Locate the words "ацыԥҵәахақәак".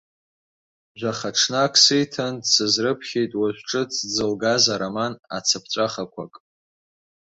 5.37-6.33